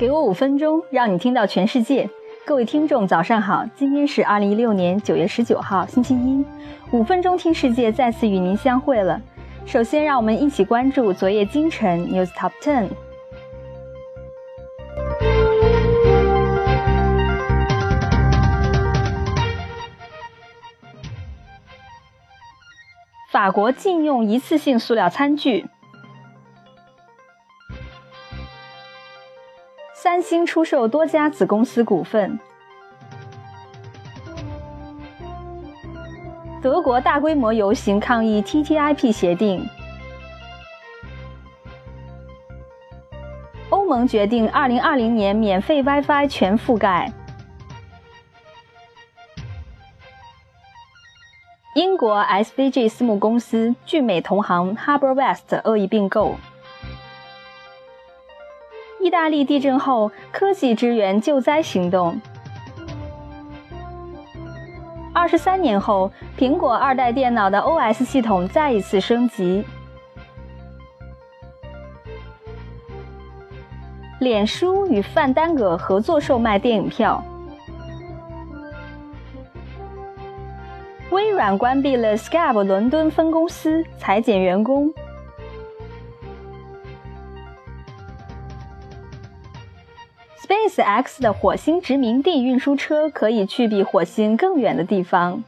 [0.00, 2.08] 给我五分钟，让你听到全世界。
[2.46, 3.66] 各位听众，早上好！
[3.76, 6.42] 今天是二零一六年九月十九号，星期一。
[6.90, 9.20] 五分钟听世界再次与您相会了。
[9.66, 12.88] 首先，让我们一起关注昨夜今晨 News Top Ten。
[23.30, 25.66] 法国禁用一次性塑料餐具。
[30.02, 32.40] 三星出售多家子公司股份。
[36.62, 39.62] 德国大规模游行抗议 TTIP 协定。
[43.68, 47.12] 欧盟决定2020年免费 WiFi 全覆盖。
[51.74, 56.36] 英国 SVG 私募公司聚美同行 Harbour West 恶意并购。
[59.00, 62.20] 意大利地震后科技支援救灾行动。
[65.12, 69.64] 二十三年后，苹果二代电脑的 OS 系统再一次升级。
[74.20, 77.24] 脸书与范丹戈合作售卖电影票。
[81.10, 84.92] 微软关闭了 Skype 伦敦分公司，裁减员工。
[90.68, 95.42] SpaceX 的火星殖民地运输车可以去比火星更远的地方。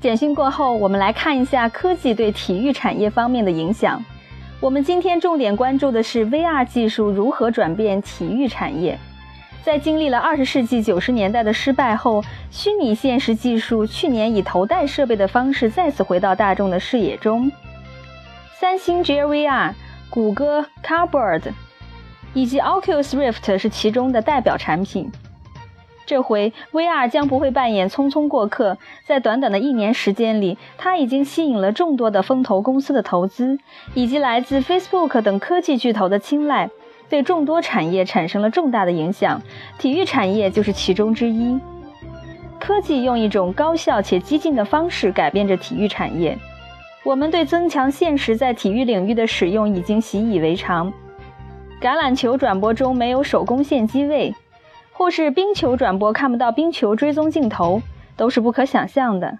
[0.00, 4.02] 简讯过后，我们来看一下科技对体育产业方面的影响。
[4.60, 8.98] 我们今天重点关注的是 VR 技术如何转变体育产业。
[9.64, 17.50] 在经历了二十世纪九十年代的失败后，虚拟现实技术去年以头戴设备的方式再次回到大众的视野中。
[18.60, 19.72] 三星 Gear VR、
[20.10, 21.52] 谷歌 Cardboard
[22.34, 25.10] 以及 Oculus Rift 是其中的代表产品。
[26.04, 28.76] 这回 VR 将不会扮演匆匆过客，
[29.06, 33.58] 在短短的一年时间里，它已经吸引了众多的风投公司的投资，
[33.94, 36.68] 以及来自 Facebook 等科技巨头的青睐，
[37.14, 39.40] 对众多产业产生了重大的影响，
[39.78, 41.60] 体育产业就是其中之一。
[42.58, 46.36] 科技用一种高效且激进的方式改变着体育产业，
[47.04, 50.92] 我们对增强现实在体育领域的使用已经习以为常。
[51.80, 54.34] 橄榄球转播中没有手工线机位。
[54.90, 57.80] 或是冰球转播看不到冰球追踪镜头，
[58.16, 59.38] 都是不可想象的。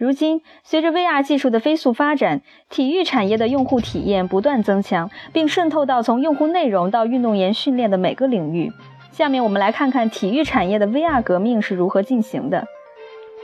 [0.00, 2.40] 如今，随着 VR 技术的飞速发展，
[2.70, 8.72] 体育产业的用户体验不断增强，并渗透到从用户内容到运动员训练的每个领域。
[9.12, 12.66] 下面我们来看看体育产业的 VR 革命是如何进行的。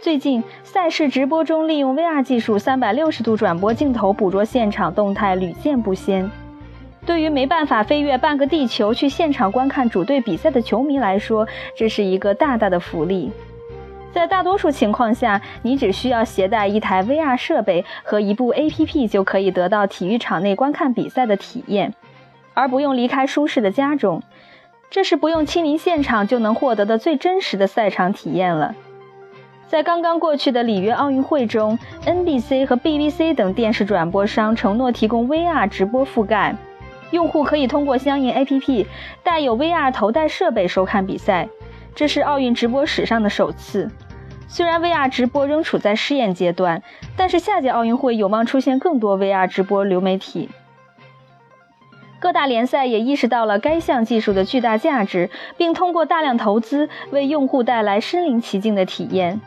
[0.03, 6.31] 最近，赛事直播中利用 VR 技术360度转播镜头捕捉现场动态屡见不鲜。
[7.05, 11.47] 对于没办法飞越半个地球去现场观看主队比赛的球迷来说，
[11.77, 13.31] 这是一个大大的福利。
[14.17, 21.93] 在大多数情况下，你只需要携带一台 VR 设备和一部 APP 就可以得到体育场内观看比赛的体验，
[22.55, 24.23] 而不用离开舒适的家中。
[24.89, 28.75] 这是不用亲临现场就能获得的最真实的赛场体验了。
[29.69, 36.57] 在刚刚过去的里约奥运会中，NBC 和 BBC 等电视转播商承诺提供 VR 直播覆盖。
[37.11, 38.87] 用户可以通过相应 APP
[39.23, 41.47] 带有 VR 头戴设备收看比赛，
[41.95, 43.91] 这是奥运直播史上的首次。
[44.49, 46.83] 虽然 VR 直播仍处在试验阶段，
[47.17, 50.49] 但是下届奥运会有望出现更多 VR 直播流媒体。
[52.19, 59.41] 各大联赛也意识到了该项技术的巨大价值，并通过大量投资为用户带来身临其境的体验。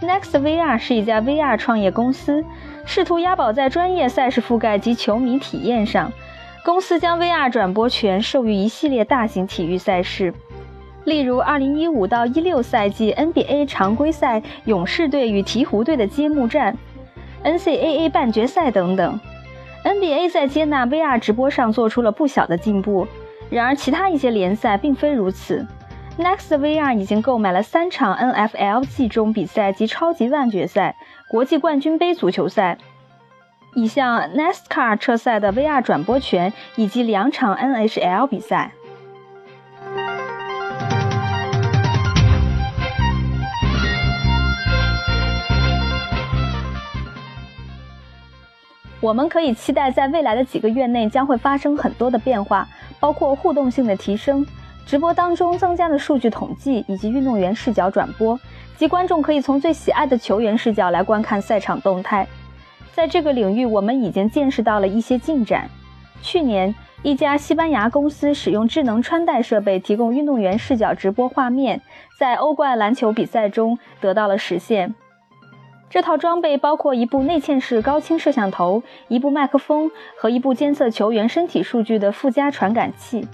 [0.00, 2.44] Next VR 是一家 VR 创业公司，
[2.84, 6.12] 试图押宝在专业赛事覆盖及球迷体验上。
[6.64, 10.32] 公司将 VR 转播权授予一系列大型体育赛事，
[11.04, 16.76] 例如2015到16赛季 NBA 常规赛勇士队与鹈鹕队的揭幕战、
[17.44, 19.20] NCAA 半决赛等等。
[19.84, 23.06] NBA 在接纳 VR 直播上做出了不小的进步，
[23.50, 25.66] 然而其他一些联赛并非如此。
[26.16, 30.96] Next VR 已经购买了三场 NFL 季中比赛及超级半决赛、
[31.28, 32.78] 国际冠军杯足球赛。
[33.74, 38.72] 一项 NASCAR 车赛的 VR 转播权，以及两场 NHL 比赛。
[49.04, 52.66] 我们可以期待，在未来的几个月内将会发生很多的变化，
[52.98, 54.46] 包括互动性的提升、
[54.86, 58.40] 直播当中增加的数据统计以及运动员视角转播、
[58.78, 62.26] 即观众可以从最喜爱的球员视角来观看赛场动态。
[62.94, 65.68] 在这个领域，我们已经见识到了一些进展。
[66.22, 71.78] 去年，一家西班牙公司使用智能穿戴设备提供运动员视角直播画面，
[72.18, 74.94] 在欧冠篮球比赛中得到了实现。
[75.94, 83.24] 这套装备包括一部内嵌式高清摄像头、一部麦克风和一部监测球员身体数据的附加传感器。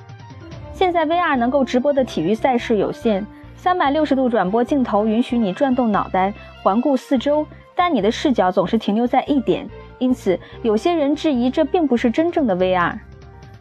[0.75, 3.27] 现在 VR 能够直播的体育赛事有限，
[3.57, 9.67] 三百六十度转播镜头允许你转动脑袋环顾四周，但你的视角总是停留在一点，
[9.99, 12.99] 因此有些人质疑这并不是真正的 VR。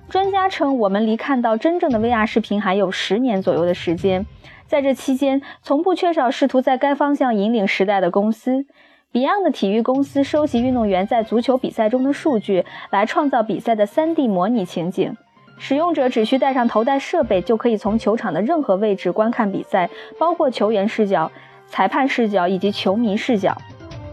[0.09, 4.25] 专家称，我们离看到真正的 VR 视频还有十年左右的时间，
[4.67, 8.65] 在这期间，从不缺少试图在该方向引领时代的公司。
[9.11, 15.17] Beyond 的体育公司收集运动员在足球比赛中的数据，来创造比赛的 3D 模拟情景。
[15.57, 19.89] 使用者只需带上头戴设备，就可以从球场的任何位置观看比赛，
[20.19, 21.31] 包括球员视角、
[21.65, 23.57] 裁判视角以及球迷视角。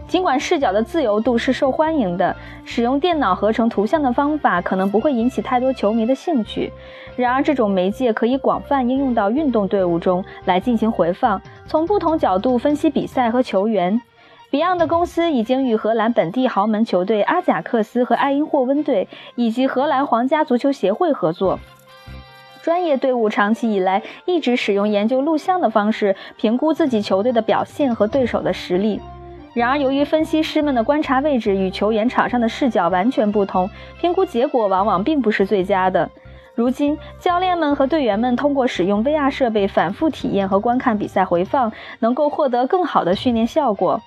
[0.07, 2.35] 尽管视角的自由度是受欢迎的，
[2.65, 6.73] 使用电脑合成图像的方法可能不会引起太多球迷的兴趣。
[7.15, 14.01] 然而，这种媒介可以广泛应用到运动队伍中来进行回放，从不同角度分析比赛和球员。
[14.49, 21.59] Beyond 的公司已经与荷兰本地豪门球队阿贾克斯和爱因霍温队以及荷兰皇家足球协会合作。
[22.61, 29.01] 专业队伍长期以来一直使用研究录像的方式评估自己球队的表现和对手的实力。
[29.53, 36.09] 然而，由于分析师们的观察位置与球员场上的视角完全不同，评估结果往往并不是最佳的。
[36.55, 44.01] 如今，教练们和队员们通过使用 VR 设备反复体验和观看比赛回放，能够获得更好的训练效果。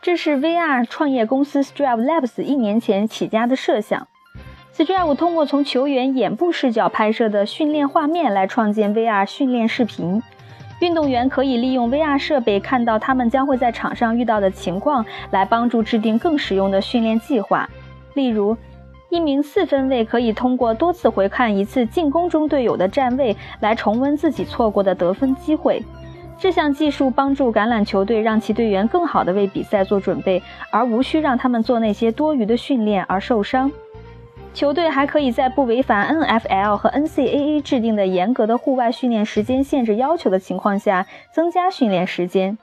[0.00, 4.06] 这是 VR 创业公司 Strive Labs 一年前起家的设想。
[4.72, 10.22] Strive 通过从球员眼部视角拍摄的训练画面来创建 VR 训练视频。
[10.78, 17.68] 运动员可以利用 VR 设备看到他们将会在场上遇到的情况，来帮助制定更实用的训练计划。
[18.14, 18.56] 例如，
[19.10, 25.82] 一名四分卫可以通过多次回看一次进攻中队友的站位，来重温自己错过的得分机会。
[26.40, 30.40] 这项技术帮助橄榄球队让其队员更好地为比赛做准备，
[30.70, 33.70] 而无需让他们做那些多余的训练而受伤。
[34.54, 42.56] 球队还可以在不违反 NFL 和 NCAA 制定的严格的户外训练时间限制要求的情况下增加训练时间。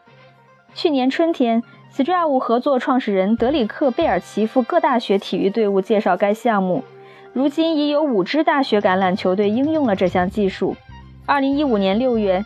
[0.74, 1.62] 去年春天
[1.94, 6.84] ，Strive 合作创始人德里克·贝尔奇赴各大学体育队伍介绍该项目。
[7.34, 10.78] 如今已有五支大学橄榄球队应用了这项技术。
[11.28, 12.46] 2015年6月。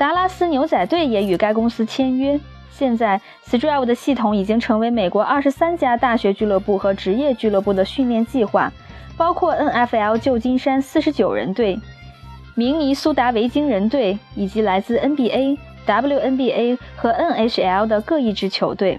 [0.00, 2.40] 达拉斯牛仔队也与该公司签约。
[2.70, 8.72] 现在，Strive 的系统已经成为美国二十三家大学俱乐部和职业俱乐部的训练计划，
[9.18, 11.78] 包括 NFL 旧金山四十九人队、
[12.54, 18.98] 明尼苏达维京人队以及来自 NBA、WNBA 和 NHL 的各一支球队。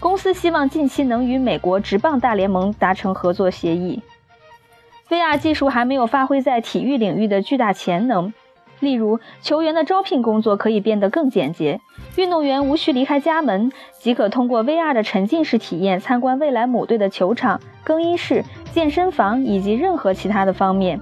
[0.00, 4.02] 公司希望近期能与美国职棒大联盟达成合作协议。
[5.08, 8.34] VR 技术还没有发挥在体育领域的巨大潜能。
[8.80, 11.80] 例如，球员的招聘工作可以变得更简洁，
[12.16, 21.00] 运动员无需离开家门，即可通过 VR 的沉浸式体验参观未来母队的球场、更衣室、健身房以及任何其他的方面。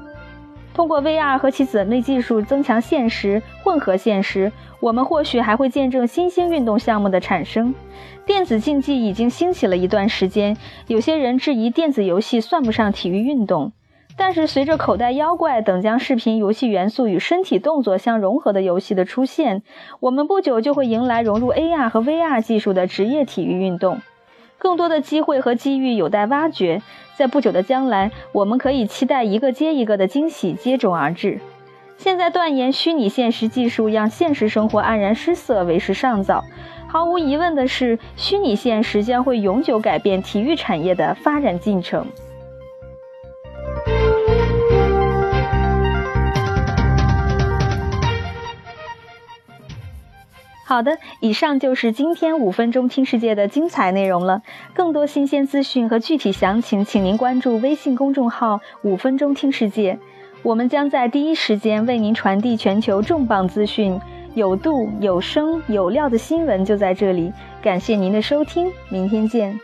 [0.73, 7.75] 通过 VR 和其子类技术增强现实、混合现实，我们或许还会见证新兴运动项目的产生。
[8.27, 10.57] 电子竞技已经兴起了一段时间，
[10.87, 13.73] 有些人质疑电子游戏算不上体育运动。
[14.19, 19.63] 但是，随着口袋妖怪等将视频游戏元素与身体动作相融合的游戏的出现，
[20.01, 24.01] 我们不久就会迎来融入 AR 和 VR 技术的职业体育运动。
[24.59, 26.81] 更多的机会和机遇有待挖掘，
[27.15, 31.39] 在不久的将来，我们可以期待一个接一个的惊喜接踵而至。
[31.99, 36.43] 现在断言虚拟现实技术让现实生活黯然失色为时尚早。
[36.89, 42.07] 毫无疑问的是，虚拟现实将会永久改变体育产业的发展进程。
[50.69, 54.43] 好的，以上就是今天五分钟听世界的精彩内容了。
[54.75, 59.97] 更多新鲜资讯和具体详情，请您关注微信公众号“五分钟听世界”，
[60.43, 64.01] 我们将在第一时间为您传递全球重磅资讯，
[64.35, 67.33] 有度、有声、有料的新闻就在这里。
[67.63, 69.57] 感谢您的收听，明天见。